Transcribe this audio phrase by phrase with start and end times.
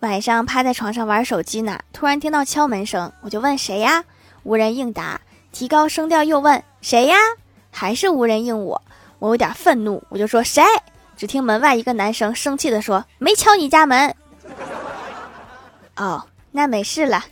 [0.00, 4.04] 晚上趴在床上玩手机呢突然听到敲门声我就问谁呀？
[4.44, 5.20] 无人应答。
[5.50, 7.16] 提高声调又问谁呀？
[7.70, 8.80] 还是无人应我
[9.18, 10.62] 我有点愤怒我就说谁？
[11.16, 14.14] 只听门外一个男生生气的说没敲你家门。
[15.96, 17.24] 哦那没事了。